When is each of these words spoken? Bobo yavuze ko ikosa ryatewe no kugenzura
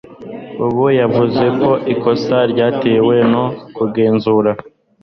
Bobo 0.57 0.87
yavuze 1.01 1.43
ko 1.61 1.69
ikosa 1.93 2.37
ryatewe 2.51 3.15
no 3.33 3.45
kugenzura 3.75 4.51